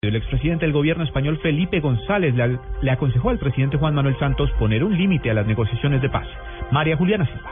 [0.00, 4.84] El expresidente del gobierno español Felipe González le, aconsejó al presidente Juan Manuel Santos poner
[4.84, 6.28] un límite a las negociaciones de paz.
[6.70, 7.47] María Juliana Silva.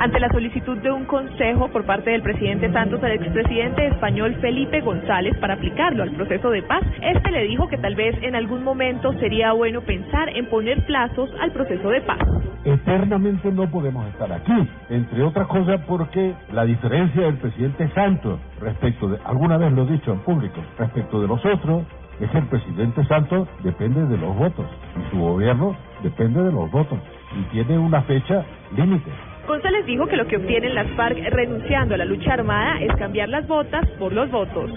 [0.00, 4.80] Ante la solicitud de un consejo por parte del presidente Santos al expresidente español Felipe
[4.80, 8.62] González para aplicarlo al proceso de paz, este le dijo que tal vez en algún
[8.62, 12.18] momento sería bueno pensar en poner plazos al proceso de paz.
[12.64, 19.08] Eternamente no podemos estar aquí, entre otras cosas porque la diferencia del presidente Santos respecto
[19.08, 21.82] de, alguna vez lo he dicho en público, respecto de los otros,
[22.20, 26.70] es que el presidente Santos depende de los votos y su gobierno depende de los
[26.70, 27.00] votos
[27.36, 28.44] y tiene una fecha
[28.76, 29.10] límite.
[29.48, 33.30] González dijo que lo que obtienen las FARC renunciando a la lucha armada es cambiar
[33.30, 34.70] las botas por los votos.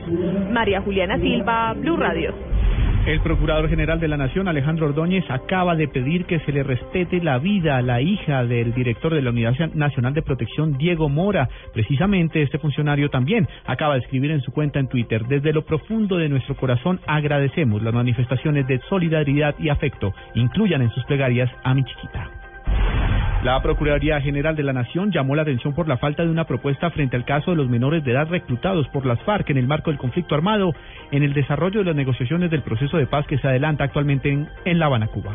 [0.49, 2.33] María Juliana Silva, Blue Radio.
[3.05, 7.21] El Procurador General de la Nación, Alejandro Ordóñez, acaba de pedir que se le respete
[7.21, 11.49] la vida a la hija del director de la Unidad Nacional de Protección, Diego Mora.
[11.73, 16.15] Precisamente este funcionario también acaba de escribir en su cuenta en Twitter, desde lo profundo
[16.15, 20.13] de nuestro corazón agradecemos las manifestaciones de solidaridad y afecto.
[20.35, 22.20] Incluyan en sus plegarias a mi chiquita.
[23.43, 26.91] La Procuraduría General de la Nación llamó la atención por la falta de una propuesta
[26.91, 29.89] frente al caso de los menores de edad reclutados por las FARC en el marco
[29.89, 30.75] del conflicto armado
[31.09, 34.79] en el desarrollo de las negociaciones del proceso de paz que se adelanta actualmente en,
[34.79, 35.33] La Habana, Cuba.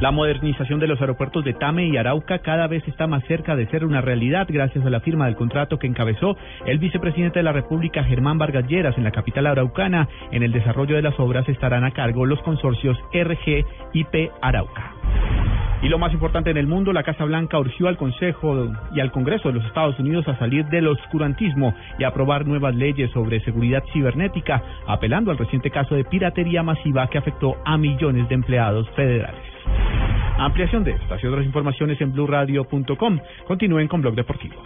[0.00, 3.66] La modernización de los aeropuertos de Tame y Arauca cada vez está más cerca de
[3.68, 7.52] ser una realidad gracias a la firma del contrato que encabezó el vicepresidente de la
[7.52, 10.08] República, Germán Vargas Lleras, en la capital araucana.
[10.30, 14.93] En el desarrollo de las obras estarán a cargo los consorcios RG IP Arauca.
[15.84, 19.12] Y lo más importante en el mundo, la Casa Blanca urgió al Consejo y al
[19.12, 23.44] Congreso de los Estados Unidos a salir del oscurantismo y a aprobar nuevas leyes sobre
[23.44, 28.88] seguridad cibernética, apelando al reciente caso de piratería masiva que afectó a millones de empleados
[28.96, 29.42] federales.
[30.38, 33.20] Ampliación de estas y otras informaciones en blurradio.com.
[33.46, 34.64] Continúen con Blog Deportivo.